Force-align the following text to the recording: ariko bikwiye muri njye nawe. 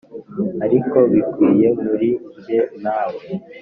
ariko 0.65 0.97
bikwiye 1.11 1.67
muri 1.83 2.09
njye 2.37 2.59
nawe. 2.83 3.23